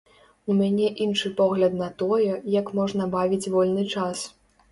[0.51, 4.27] У мяне іншы погляд на тое, як можна бавіць вольны час.